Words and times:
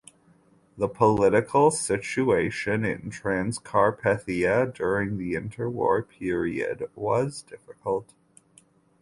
The 0.79 0.87
political 0.87 1.69
situation 1.69 2.83
in 2.83 3.11
Transcarpathia 3.11 4.73
during 4.73 5.19
the 5.19 5.35
Interwar 5.35 6.01
period 6.09 6.89
was 6.95 7.43
difficult. 7.43 8.11